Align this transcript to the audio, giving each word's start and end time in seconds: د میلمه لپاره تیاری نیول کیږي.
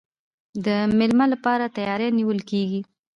د 0.65 0.67
میلمه 0.97 1.25
لپاره 1.33 1.65
تیاری 1.75 2.09
نیول 2.17 2.39
کیږي. 2.49 2.81